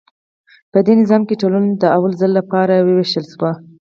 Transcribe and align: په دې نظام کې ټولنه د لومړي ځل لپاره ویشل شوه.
په 0.71 0.79
دې 0.85 0.93
نظام 1.01 1.21
کې 1.27 1.39
ټولنه 1.41 1.69
د 1.81 1.83
لومړي 1.93 2.15
ځل 2.21 2.31
لپاره 2.39 2.73
ویشل 2.85 3.25
شوه. 3.33 3.51